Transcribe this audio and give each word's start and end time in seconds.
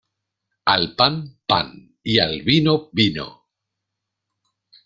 Al 0.75 0.95
pan, 0.95 1.27
pan 1.45 1.69
y 2.01 2.17
al 2.17 2.41
vino, 2.41 2.89
vino. 2.91 3.45